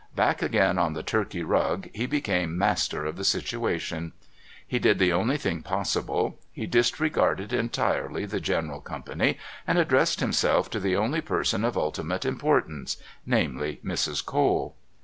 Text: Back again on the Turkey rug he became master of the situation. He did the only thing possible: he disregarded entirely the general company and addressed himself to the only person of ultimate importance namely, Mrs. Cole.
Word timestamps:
Back 0.15 0.41
again 0.41 0.79
on 0.79 0.93
the 0.93 1.03
Turkey 1.03 1.43
rug 1.43 1.87
he 1.93 2.07
became 2.07 2.57
master 2.57 3.05
of 3.05 3.17
the 3.17 3.23
situation. 3.23 4.13
He 4.67 4.79
did 4.79 4.97
the 4.97 5.13
only 5.13 5.37
thing 5.37 5.61
possible: 5.61 6.39
he 6.51 6.65
disregarded 6.65 7.53
entirely 7.53 8.25
the 8.25 8.39
general 8.39 8.81
company 8.81 9.37
and 9.67 9.77
addressed 9.77 10.19
himself 10.19 10.71
to 10.71 10.79
the 10.79 10.95
only 10.95 11.21
person 11.21 11.63
of 11.63 11.77
ultimate 11.77 12.25
importance 12.25 12.97
namely, 13.27 13.79
Mrs. 13.85 14.25
Cole. 14.25 14.75